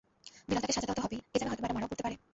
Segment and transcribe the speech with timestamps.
[0.47, 2.15] বিড়ালটাকে সাজা দেওয়া তো হবেই, কে জানে হয়তো ব্যাটা মারাও পড়তে পারে।